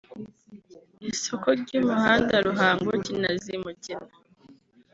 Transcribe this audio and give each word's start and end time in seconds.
isoko 1.11 1.47
ry’umuhanda 1.61 2.35
Ruhango-Kinazi-Mugina 2.45 4.13